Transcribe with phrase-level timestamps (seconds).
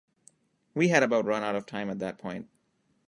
[0.73, 2.49] We had about run out of time at that point.